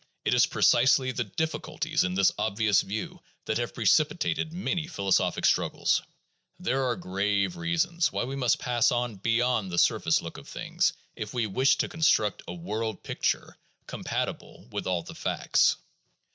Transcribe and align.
It 0.25 0.33
is 0.33 0.47
precisely 0.47 1.11
the 1.11 1.23
difficulties 1.25 2.03
in 2.03 2.15
this 2.15 2.31
obvious 2.39 2.81
view 2.81 3.21
that 3.45 3.59
have 3.59 3.75
precipitated 3.75 4.51
many 4.51 4.87
philosophic 4.87 5.45
struggles; 5.45 6.01
there 6.59 6.83
are 6.85 6.95
grave 6.95 7.55
reasons 7.55 8.11
why 8.11 8.23
we 8.23 8.35
must 8.35 8.57
pass 8.57 8.91
on 8.91 9.17
beyond 9.17 9.69
the 9.69 9.77
surface 9.77 10.19
look 10.19 10.39
of 10.39 10.47
things 10.49 10.93
if 11.15 11.35
we 11.35 11.45
wish 11.45 11.75
to 11.77 11.87
construct 11.87 12.41
a 12.47 12.53
world 12.55 13.03
picture 13.03 13.55
compatible 13.85 14.67
with 14.71 14.87
all 14.87 15.03
the 15.03 15.13
facts. 15.13 15.75